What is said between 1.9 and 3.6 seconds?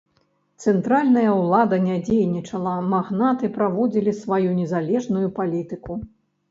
дзейнічала, магнаты